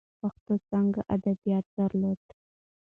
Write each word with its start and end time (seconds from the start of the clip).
پښتو 0.19 0.53
څانګه 0.67 1.01
ادبیات 1.15 1.65
درلودل. 1.77 2.31